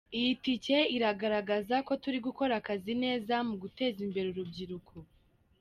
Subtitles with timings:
[0.17, 4.93] Iyi tike iragaragaza ko turi gukora akazi neza mu guteza imbere urubyiruko.